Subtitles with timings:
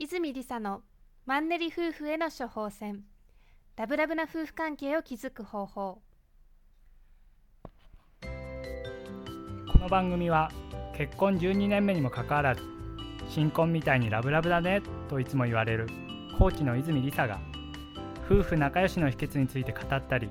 [0.00, 0.82] 泉理沙の
[1.26, 3.02] マンネリ夫婦への処方箋。
[3.74, 6.00] ラブラブな夫婦関係を築く方法。
[8.22, 10.52] この番組は
[10.96, 12.62] 結婚12年目にもかかわらず
[13.28, 15.88] 新婚みたいにラブラブだねといつも言われる
[16.38, 17.40] コーチの泉理沙が
[18.24, 20.30] 夫婦仲良しの秘訣について語ったり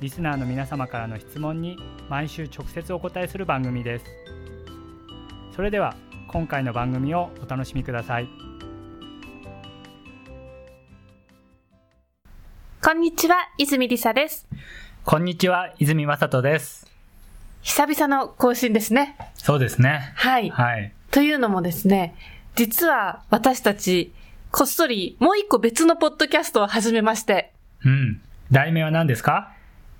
[0.00, 1.78] リスナーの皆様からの質問に
[2.10, 4.04] 毎週直接お答えする番組です。
[5.56, 5.96] それでは
[6.28, 8.53] 今回の番組をお楽しみください。
[12.94, 14.46] んにちは泉理沙です。
[15.04, 16.86] こんにちは泉雅人です。
[17.62, 19.16] 久々の更新ですね。
[19.34, 20.12] そうですね。
[20.14, 20.92] はい、はい。
[21.10, 22.14] というのもですね
[22.54, 24.12] 実は私たち
[24.52, 27.52] こっそりもう一個別のポッドキャストを始めまして。
[27.84, 28.20] うん。
[28.52, 29.52] 題名は何ですか？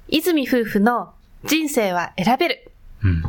[0.06, 2.70] 泉夫婦の人生は選べる。
[3.02, 3.24] うん。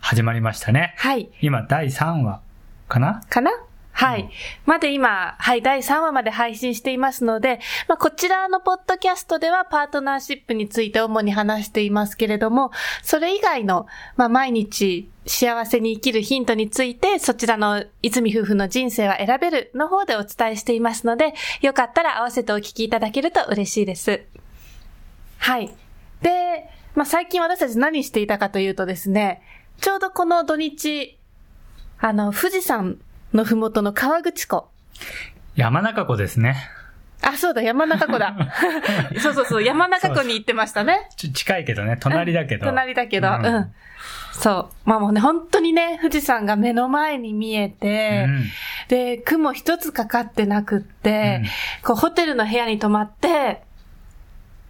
[0.00, 0.94] 始まりましたね。
[0.96, 1.28] はい。
[1.42, 2.40] 今第3話
[2.88, 3.22] かな？
[3.28, 3.50] かな？
[3.94, 4.22] はい。
[4.22, 4.30] うん
[4.66, 12.72] まで今、はい、第3話まで配信していますので、まあ、こちらのポッドキャストではパートナーシップについて主に話していますけれども、
[13.02, 24.24] それ以外の、まあ、毎日幸せに生きるヒントについて、そちらの泉夫婦の人生は選べるの方でお伝えしていますので、よかったら合わせてお聞きいただけると嬉しいです。
[25.38, 25.70] はい。
[26.20, 29.42] で、まあ、最近私たち何していたかというとですね、
[29.80, 31.18] ちょうどこの土日、
[31.98, 32.98] あの、富士山
[33.34, 34.68] のふもとの川口湖。
[35.56, 36.56] 山中湖ですね
[37.20, 38.34] あ、そうだ、山中湖だ。
[39.20, 41.08] そうそうそう、山中湖に行ってましたね。
[41.16, 43.74] ち近いけどね隣だけど、隣だけど、ううんん。
[44.32, 44.88] そう。
[44.88, 48.44] まあもうね、本当にね、富士山が目の前に見えて、うん
[48.88, 51.42] で、雲一つかかってなくって、
[51.82, 53.62] こう、ホテルの部屋に泊まって、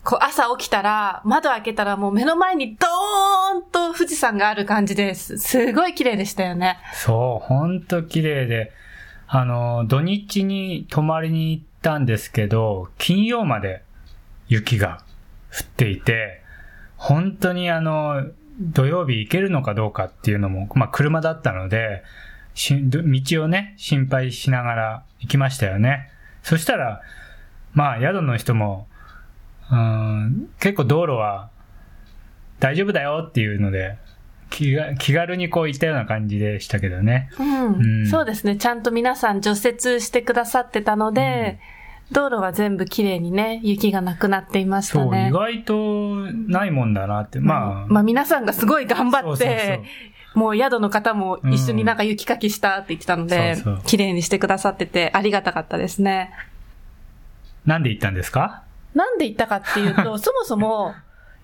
[0.04, 5.38] こう、朝起きたら、窓開けたらもう目の前にドーンと富士山がある感じです。
[5.38, 6.78] すごい綺麗でしたよね。
[6.92, 8.72] そう、ほんと綺麗で、
[9.26, 13.82] あの、土日に泊まりに行ったんですけど、金曜まで
[14.46, 15.02] 雪が
[15.50, 16.42] 降っていて、
[16.98, 18.26] 本当にあの、
[18.60, 22.04] 土曜日行けるのかどうかっていうのも、まあ車だったので、
[22.54, 26.10] 道をね、心配しながら行きましたよね。
[26.42, 27.00] そしたら、
[27.72, 28.86] まあ宿の人も、
[29.70, 31.50] うん、結構道路は
[32.60, 33.96] 大丈夫だよっていうので、
[34.50, 37.30] 気が気軽にこう行ったような感じでしたけどね。
[37.38, 38.56] うん、うんそうですね。
[38.56, 41.58] ちゃんと皆さん除雪してくださってたので、
[42.12, 45.28] 道路は全部綺麗にね、雪がなくなっていましたそう、ね。
[45.28, 46.16] 意外と
[46.48, 47.40] ないもんだなって。
[47.40, 49.80] まあ、まあ皆さんがすごい頑張って、
[50.34, 56.30] もう宿の方も一緒になんか雪かきしたって言ってたので、綺麗にしてくださっててありがたかったですね。
[57.64, 58.63] なんで行ったんですか？
[58.94, 60.94] なんで行ったかっていうと、 そもそも、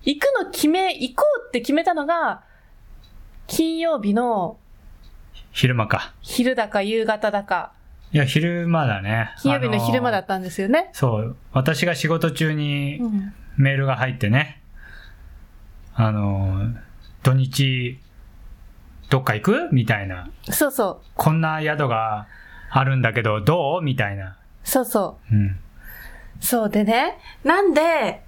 [0.03, 2.41] 行くの決め、行こうって決めたのが、
[3.47, 4.57] 金曜日の
[5.51, 6.13] 昼間か。
[6.21, 7.73] 昼だか夕方だか、
[8.13, 9.33] いや、昼間だね。
[9.41, 10.89] 金曜日の昼間だったんですよね。
[10.93, 14.61] そう、私が仕事中にうんメールが入ってね、
[15.93, 16.71] あの、
[17.21, 17.99] 土日、
[19.09, 19.69] どっか行く？
[19.73, 20.29] みたいな。
[20.49, 21.05] そうそう。
[21.15, 22.27] こんな宿が
[22.69, 23.81] あるんだけど、どう？
[23.81, 24.37] みたいな。
[24.63, 25.35] そうそう。
[25.35, 25.59] うん。
[26.41, 28.23] そうでね、なんで、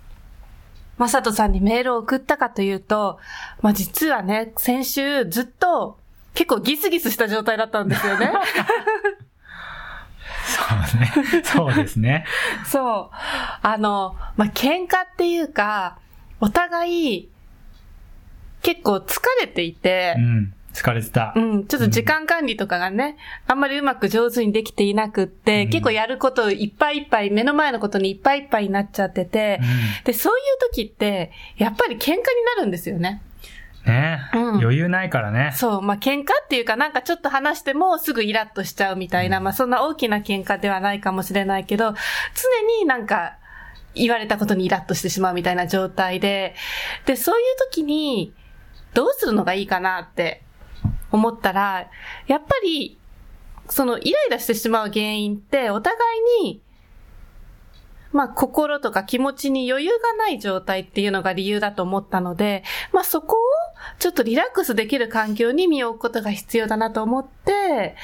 [0.98, 3.20] まさとさんにメールを送ったかというと、
[3.62, 5.98] まあ、実はね、先週ずっと
[6.34, 8.32] 結構ギスギスした状態だったんですよね。
[10.46, 11.12] そうね。
[11.44, 12.26] そうですね。
[12.66, 13.16] そう。
[13.62, 15.98] あの、まあ、喧嘩っていうか、
[16.40, 17.30] お互い
[18.62, 20.54] 結構疲れていてう、ん。
[20.74, 21.34] 疲れてた。
[21.36, 21.40] う。
[21.40, 23.18] ん、ちょっと時間管理とかがね、
[23.48, 25.70] あんまりうまく上手にできていなくって、うん。
[25.70, 30.04] 結構やることいっぱいいっぱい、目の前のことにいっぱいいっぱいになっちゃってて、うん。
[30.06, 32.16] で、そういう時って、やっぱり喧嘩に
[32.58, 33.22] なるんですよね。
[33.86, 34.42] ね、うん。
[34.60, 35.52] 余裕ないからね。
[35.56, 41.96] そう、まあ、喧嘩っていうかなんかちょっと話してもすぐイラッとしちゃうみたいな、まあ、そんな大きな喧嘩ではないかもしれないけど、常
[42.80, 43.38] になんか
[43.94, 46.56] 言われたことにイラッとしてしまうみたいな状態で、
[47.06, 48.34] で、そういう時に
[48.94, 50.44] どうするのがいいかなって
[51.14, 51.90] 思ったら、
[52.28, 52.98] やっぱり、
[53.70, 55.98] そのイライラしてしまう原因ってお互
[56.42, 56.62] いに
[58.14, 63.40] まあ、心とか気持ちに余裕がない状態っていうのが理由だと思ったので、まあ、そこを
[64.00, 67.96] ちょっとリラックスできる環境に身を置くことが必要だなと思って、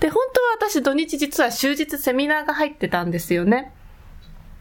[0.00, 3.72] で、本当は私土日実は終日セミナーが入ってたんですよね。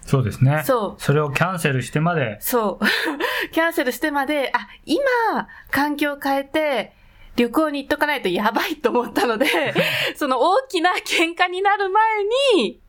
[0.06, 0.64] そうですね。
[0.66, 2.86] そうそれをキャンセルしてまで、そう。
[3.54, 5.02] キャンセルしてまで、あ、今、
[5.72, 6.94] 環境を変えて、
[7.36, 9.46] 旅行に行っとかないとやばいと思ったので、
[10.16, 12.04] その大きな喧嘩になる前
[12.56, 12.80] に、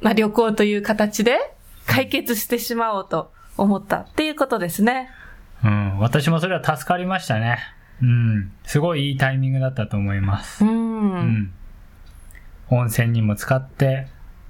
[0.00, 1.38] まあ旅行という形で
[1.86, 5.10] 解決してしまおうと思ったっていうことですね。
[5.64, 7.58] うん、私もそれは助かりましたね。
[8.02, 10.64] うん、すごいいいタイミングだったと思います。
[10.64, 10.68] う。
[10.68, 11.54] うんん。
[12.70, 14.08] 温泉にも使って、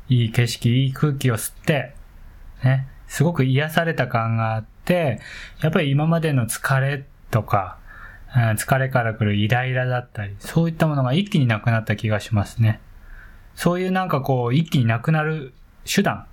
[0.09, 1.95] いい景色、いい空気を吸って、
[2.63, 5.21] ね、すごく癒された感があって、
[5.61, 7.79] やっぱり今までの疲れとか、
[8.37, 12.81] うん疲れから来るイライラだったり、そういったものが一気になくなった気がしますね。
[13.55, 15.55] そういうなんかこう、一気になくなる
[15.85, 16.27] 手段っ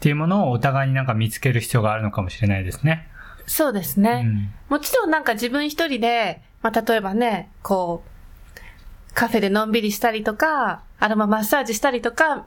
[0.00, 3.08] ていうものをお互いになんか見つける必要があるのかもしれないですね。
[3.46, 4.22] そうですうね。
[4.22, 4.52] ん。
[4.68, 12.46] もちろんなんか自分一人で、まあ、例えばね、こう、カフェでのんびりしたりとか、アロママッサージしたりとか、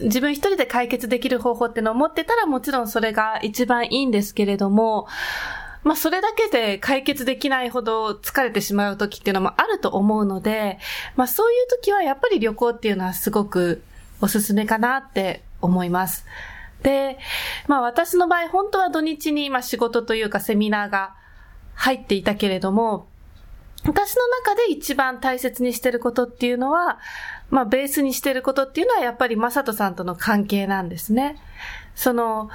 [0.00, 5.06] 自分一人で解決できる方法ってのを持ってたらもちろんそれが一番いいんですけれども、
[5.84, 10.78] まあそれだけで解決できないほど疲れてしまう時っていうのもあると思うので、
[11.14, 13.84] まあそういう時はやっぱり旅行っていうのはすごく
[14.20, 16.26] おすすめかなって思います。
[16.82, 17.18] で、
[17.68, 21.14] まあ私の場合本当は土日にまあ仕事というかセミナーが
[21.74, 23.06] 入っていたけれども、
[23.86, 26.98] 私の中で一番大切にしてることっていうのは、
[27.50, 31.36] まあベースにしてることっていうのはやっぱりマサトさんとの関係なんですね。
[31.94, 32.48] その、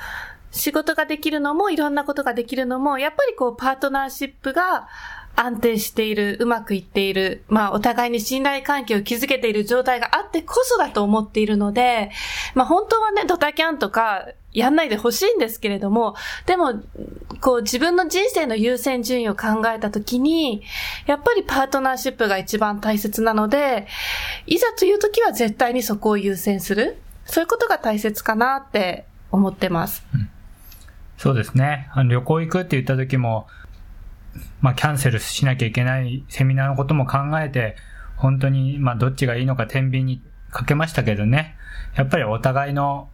[0.52, 4.88] 仕事ができるのもいろんなことができるのも、やっぱりこうパートナーシップが
[5.36, 12.12] 安定している、うまくいっている、まあお互いに信頼関係を築けている状態があってこそだと思っているので、
[12.56, 16.16] まあ本当はね、ドタキャンとかやんないでほしいんですけれども、
[16.46, 16.82] でも、
[17.40, 20.64] こう自分の人生の優先順位を考えたときに、
[21.06, 23.88] やっぱりパートナーシップが一番大切なので、
[24.46, 26.98] いざというときは絶対にそこを優先する。
[27.26, 30.04] そういうことが大切かなって思ってます。
[31.20, 31.90] そうですね。
[31.92, 33.46] あの旅行行くって言った時も、
[34.62, 37.76] まあキャンセルしなきゃいけないセミナーのことも考えて、
[38.16, 41.58] 本当に、まあどっちがいいのか天秤にかけましたけどね。
[41.96, 43.10] やっぱりお互いの、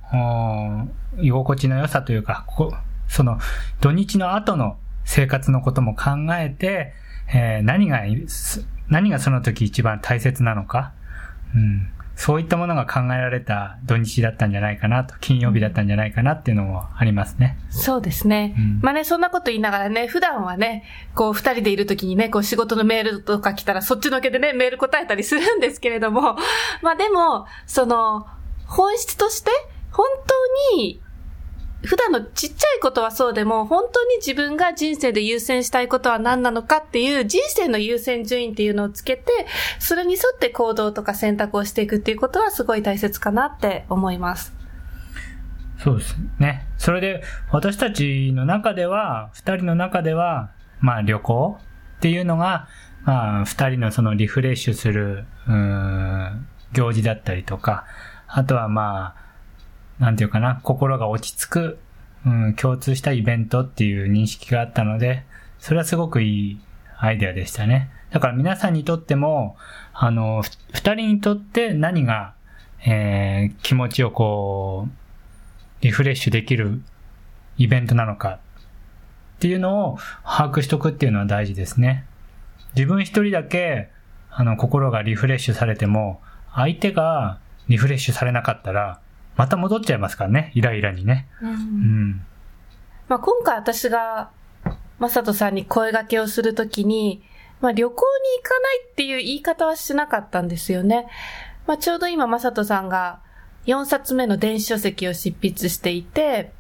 [1.18, 2.76] 居心地の良さというか、こ
[3.08, 3.40] その
[3.82, 6.94] 土日の後の生活のことも考えて、
[7.34, 8.04] えー何が、
[8.88, 10.94] 何がその時一番大切なのか。
[11.56, 11.90] うん。
[12.16, 17.58] そういったものが考えられた土日だったんじゃないかなと、金曜日だったんじゃないかなっていうのもありますね。
[17.70, 18.56] そうですね。
[18.58, 20.84] うんまあね、そんなこと言いながらね、普段はね、
[21.14, 26.38] こう二人でいるときにね、こう仕事のメールとか来たらそっちのけでね、メール答えたりするんですけれども、
[26.82, 28.28] まあでも、その、
[28.66, 29.52] 本質として、
[29.92, 30.08] 本
[30.72, 31.02] 当に、
[31.86, 39.48] 普段のちっちゃいことはそうでも、本当に自分が人生で優先したいことは何なのかっていう人生の優先順位っていうのをつけて、
[39.80, 44.54] それに沿って行動とか選択をしていくっていうことはすごい大切かなって思います。
[45.80, 46.66] そうですね。
[46.78, 51.60] それで、私たちの中では、二人の中では、まあ旅行
[51.98, 52.68] っていうのが、
[53.04, 57.86] まあ二人のそのリフレッシュする、うん、行事だったりとか、
[58.28, 59.25] あとはまあ、
[60.00, 61.80] なんていうかな、心が落ち着く、
[62.26, 65.24] うん、共通したイベントっていう認識があったので、
[65.60, 66.60] それはすごくいい
[66.98, 67.90] アイデアでしたね。
[68.12, 69.58] だから皆さんにとっても、
[69.94, 70.44] あの、
[70.74, 72.34] 二人にとって何が、
[72.86, 76.82] えー気持ちをこう、リフレッシュできる
[77.58, 78.40] イベントなのか
[79.38, 82.06] っていうのを把握しとくっていうのは大事ですね。
[82.76, 83.90] 自分一人だけ、
[84.30, 86.22] あの、心がリフレッシュされても、
[86.54, 89.00] 相手がリフレッシュされなかったら、
[89.36, 91.28] また戻っちゃいますからね、イライラにね。
[91.42, 92.26] うん。
[93.08, 94.32] まあ、今回私が、
[94.98, 97.22] まさとさんに声掛けをするときに、
[97.62, 101.08] まあ、旅行に行かないっていう言い方はしなかったんですよね。
[101.68, 103.20] まあ、ちょうど今、まさとさんが
[103.66, 106.52] 4冊目の電子書籍を執筆していて、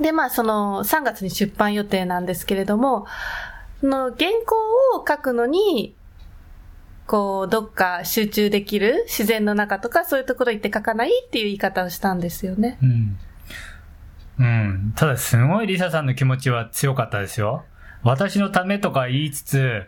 [0.00, 3.06] で、まあ、その3月に出版予定なんですけれども、
[3.80, 4.56] その原稿
[4.98, 5.94] を書くのに、
[7.06, 12.78] こう、どっか集中できる自然の中とかそういうところ行って書かないっていう言い方をしたんですよね。
[12.82, 13.18] うん。
[14.38, 14.92] うん。
[14.96, 17.64] ただ、すごいリサさんの気持ちは強かったですよ。
[18.02, 19.82] 私のためとか言いつつ、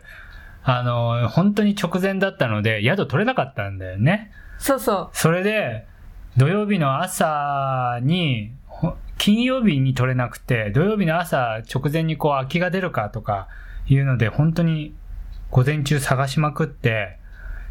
[0.63, 4.31] あの、本当に直前だったので、宿取れなかったんだよね。
[4.59, 5.09] そうそう。
[5.13, 5.87] それで、
[6.35, 13.47] 土曜日の朝に、ほ金曜日に取れなくて、土曜日の朝直前にこう空きが出るかとか
[13.87, 14.93] いうので、本当に
[15.51, 17.19] 午前中探しまくって、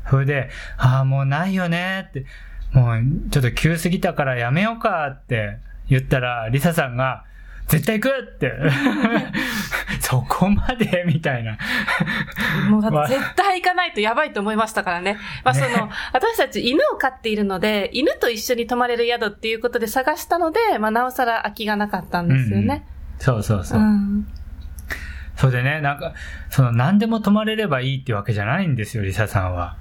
[0.09, 2.27] それで、ああ、もうないよねって、
[2.73, 7.25] もうちょっと急すぎたからやめようかって言ったら、リサさんが、
[7.69, 8.53] 絶対行くって。
[10.01, 11.03] そこまで？
[11.05, 11.59] みたいな。
[12.71, 15.19] もう絶対行かないとやばいと思いましたからね。
[15.45, 22.87] まあその、私たち犬を飼っているので、犬と一緒に泊まれる宿っていうことで探したので、まあなおさら空きがなかったんですよね。
[23.19, 23.83] そうそうそうう。
[23.83, 24.29] ん。
[25.39, 26.13] それでね、なんか、
[26.51, 29.77] その何でも泊まれればいいってわけじゃないんですよ、リサさんは。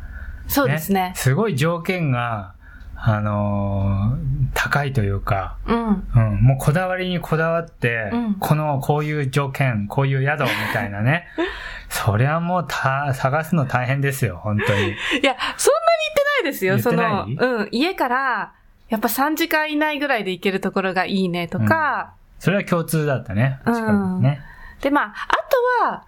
[0.48, 1.14] そうですね。
[1.16, 2.54] すごい条件が、
[2.96, 6.08] あのー高いというか、うん。
[6.16, 11.28] うん、もうこだわりにこだわって、うんこの、こういう条件、こういう宿みたいなね。
[11.90, 14.82] そりゃもうた、探すの大変ですよ、本当に。
[14.90, 16.80] いや、そんなに言ってないですよ。
[16.80, 18.54] その、うん、家から、
[18.90, 23.60] やっぱ3時間以内ぐらいで行けるところがいいねとか、それは共通だったね。
[23.66, 24.42] うん近くにね。
[24.82, 25.36] で、まあ、あ
[25.82, 26.04] とは、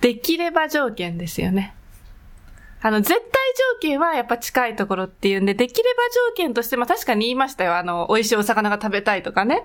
[0.00, 1.74] できれば条件ですよね。
[2.82, 3.20] あの、絶対
[3.74, 7.76] 条件はやっぱ近いところっていうんで、できれば条件として、まあ確かに言いましたよ。
[7.76, 9.64] あの、美味しいお魚が食べたいとかね。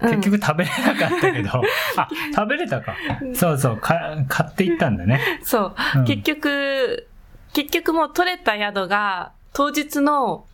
[0.00, 1.50] うん結局食べれなかったけど、
[1.96, 2.96] あ、食べれたか。
[3.34, 5.20] そうそう、か買っていったんだね。
[5.42, 7.08] そう、うん結局、
[7.52, 10.46] 結局もう取れた宿が、当日の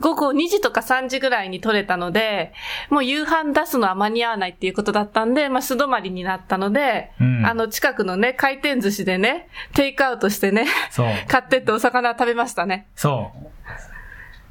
[0.00, 2.52] 午後2時とか3時ぐらいに取れたので、
[2.90, 10.66] もう夕飯出すのは間に合わないっていうことだったんで、まあ素泊まりになったので、うんあの近くのね、回転寿司でね、テイクアウトしてね。
[11.28, 12.86] 買ってってお魚食べましたね。
[12.94, 13.48] そう。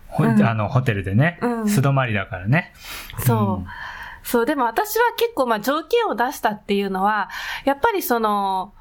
[0.08, 2.74] ほうんあの、ホテルでねう、ん素泊まりだからね。
[3.20, 3.38] そう。
[3.62, 3.66] うん
[4.24, 7.30] そう、でも私は結構まあ条件を出したっていうのは、
[7.64, 8.74] やっぱりその、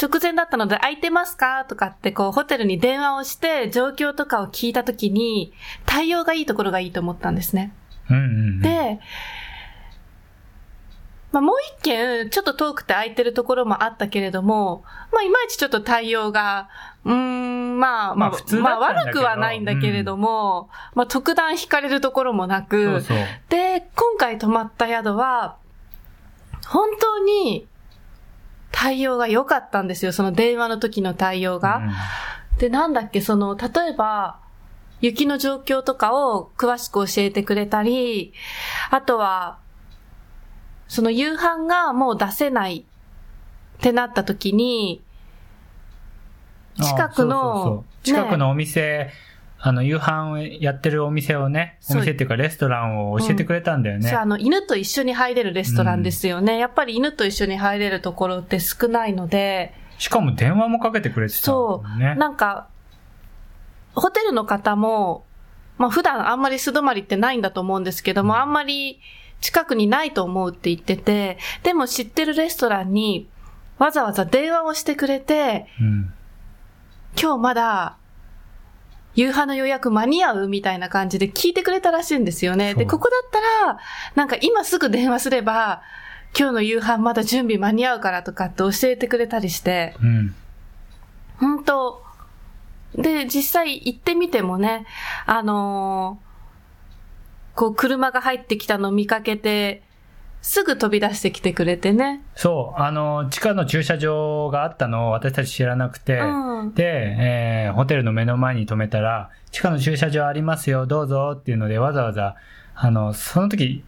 [0.00, 1.64] 直前だったので空いてますか？
[1.64, 5.52] とかってこうホテルに電話をして状況とかを聞いたときに
[5.86, 7.72] 対応がいいところがいいと思ったんですね。
[8.10, 8.60] うんうんうん。
[8.60, 9.00] で、
[11.32, 16.68] まあもう一軒ちょっと遠くて空いてるところもあったけれども、まあいまいちちょっと対応が、
[17.04, 23.16] うーん、まあ、まあ、まあまあ悪くはないんだけれども、まあ特段惹かれるところもなく、そうそう。
[23.48, 25.56] で、今回泊まった宿は、
[26.66, 27.66] 本当に
[28.86, 30.12] 対応が良かったんですよ。
[30.12, 31.82] その電話の時の対応が。
[32.58, 34.38] で、なんだっけ、その、例えば、
[35.00, 38.32] 雪の状況とかを詳しく教えてくれたり、
[38.90, 39.58] あとは、
[40.86, 42.84] その夕飯がもう出せない
[43.78, 45.06] ってなった時に、うん
[46.78, 49.10] 近くのあそうそうそう近くのお店、
[49.66, 54.08] あの、夕飯をやってるお店をね、おそう店っていうかレストランを教えてくれたんだよね。
[54.08, 56.56] そうあの、犬と一緒に入れるレストランですよね。
[56.56, 62.14] やっぱり犬と一緒に入れるところって少ないので、しかも電話もかけてくれてたんだそよね。
[62.14, 62.68] なんか、
[63.96, 65.24] ホテルの方も、
[65.78, 69.00] まあ普段あんまり素泊まりってないんだと思うんですけども、あんまり
[69.40, 73.28] 近くにないと思うって言ってて、でも知ってるレストランに
[73.78, 76.12] わざわざ電話をしてくれて、うん。
[77.20, 77.96] 今日まだ
[79.16, 82.74] 夕飯の予約間に合うみたいな感じで聞いてくれたらしいんですよね。
[82.74, 83.78] で、ここだったら、
[84.14, 85.82] なんか今すぐ電話すれば、
[86.38, 90.34] 今日の夕飯まだ準備間に合うからとかって教えてくれたりして、うん。
[91.38, 92.02] 本当
[92.94, 94.86] で、実際行ってみてもね、
[95.26, 96.26] あのー
[97.56, 99.82] こう車が入ってきたのを見かけて、
[100.42, 102.22] すぐ飛び出してきてくれてね。
[102.34, 106.74] そう、あの、地下の駐車場があったのを私たち知らなくて、うん。
[106.74, 112.36] で、えーホテルの目の前に止めたら、地下の駐車場ありますよ、どうぞっていうので、わざわざ、
[112.74, 113.84] あの、その時、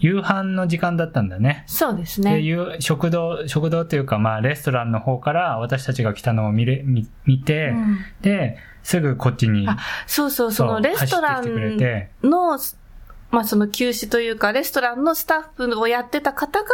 [0.00, 1.64] 夕飯の時間だったんだね。
[1.66, 2.40] そうですで、ね。
[2.40, 9.76] 夕食堂、食堂というか、まあ、レストランの方から私たちが来たのを見れ、見見て、うんで、すぐこっちに、あ
[10.06, 11.44] そうそう、そのレストラン
[11.78, 12.58] て、の、
[13.30, 16.68] まあその休止というか、レストランのスタッフをやってた方が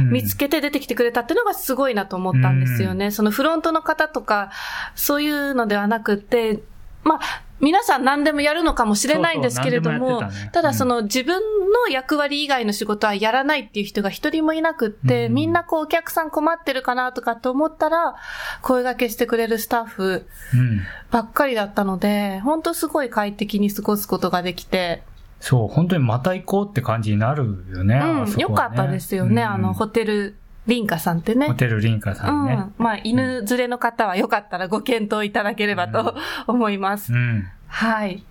[0.00, 0.10] うん。
[0.10, 3.10] 見つけて出てきてくれたっていうのがすごいなと思ったんですよね。
[3.10, 4.50] そのフロントの方とか、
[4.94, 6.62] そういうのではなくて、
[7.04, 7.20] まあ、
[7.60, 10.50] 皆さん何でもやるのかもしれないんですけれどそうそうたね。
[10.52, 15.34] ただその自分の役割以外の仕事はやらないっていう人が一人もいなくって、うん。
[15.34, 18.16] みんなこうお客さん困ってるかなとかと思ったら、
[18.62, 20.80] 声掛けしてくれるスタッフうん。
[21.10, 25.04] ばっかりだったので、本当すごい快適に過ごすことができて、
[25.42, 27.96] そう、本当にまた行こうって感じになるよね。
[27.96, 29.42] あうん、そこはよかったですよね。
[29.42, 30.36] うんあの、ホテル、
[30.68, 31.48] リンカさんってね。
[31.48, 32.52] ホテルリンカさんね。
[32.52, 32.84] うん。
[32.84, 36.14] まあ、犬連れの方はよかったらご検討いただければと
[36.46, 37.12] 思います。
[37.12, 37.48] うん。
[37.66, 38.24] はい。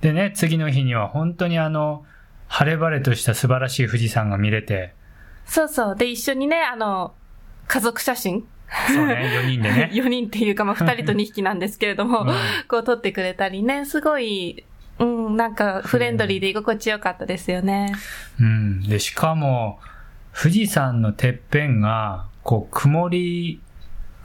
[0.00, 2.04] でね、次の日には本当にあの、
[2.46, 4.94] 晴れ晴れとした素晴らしい富士山が見れて、
[5.44, 5.96] そうそう。
[5.96, 7.14] で、一緒にね、あの、
[7.66, 8.46] 家族写真
[8.88, 9.90] そうね、4人でね。
[9.94, 12.26] 4人っていうか、まあ、2人と2匹なんですけれども、うん
[12.68, 14.64] こう撮ってくれたりね、すごい、
[14.98, 17.92] うん、なんかフレンドリーで居心地よかったですよね。
[18.40, 18.82] うん。
[18.82, 19.78] で、しかも、
[20.34, 23.60] 富士山のてっぺんが、こう、曇り、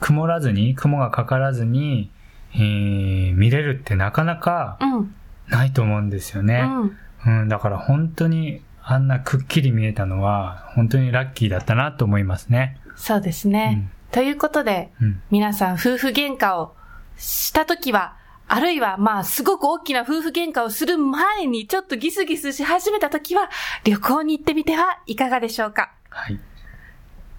[0.00, 2.10] 曇らずに、雲がかからずに、
[2.54, 5.14] えー見れるってなかなかうん。
[5.48, 6.62] ないと思うんですようね。
[6.62, 6.96] ん。
[7.26, 12.78] うん、だから本当に、あんなくっきり見えたのは、本当にラッキーだったなと思いますね。
[12.96, 13.88] そうですね。
[14.10, 15.22] ということで、うん。
[15.30, 16.74] 皆さん夫婦喧嘩を
[17.16, 18.16] したときは、
[18.54, 23.48] あるいはまあすごく大きな夫婦喧嘩をする前にちょっとギスギスし始めたときは
[23.82, 25.94] 旅行に行ってみてはいかがでしょうか？
[26.10, 26.38] はい。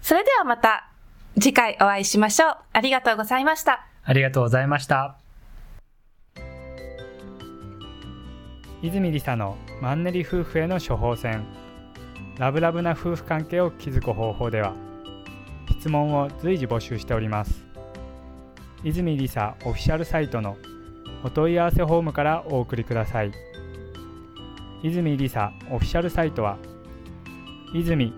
[0.02, 0.90] それではまた
[1.34, 2.56] 次回お会いしましょう。
[2.72, 3.86] ありがとうございました。
[4.02, 5.16] ありがとうございました。
[8.82, 11.46] 泉理沙のマンネリ夫婦への処方箋
[12.38, 14.74] ラブラブな夫婦関係を築く方法では
[15.78, 17.64] 質問を随時募集しております
[18.82, 20.56] 泉理沙オフィシャルサイトの
[21.24, 23.32] お問い合わせフォームからお送りください。
[24.82, 26.58] 泉りさオフィシャルサイトは
[27.72, 28.12] 泉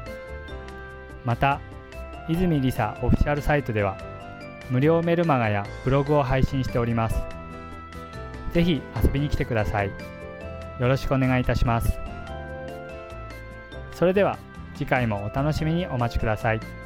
[1.27, 1.61] また
[2.29, 3.99] 泉りさオフィシャルサイトでは
[4.71, 7.23] 無料メルマガやブログを配信しております。
[8.55, 9.91] ぜひ遊びに来てください。
[10.81, 12.01] よろしくお願いいたします
[13.93, 14.39] それでは
[14.75, 16.80] 次回もお楽しみにお待ちください。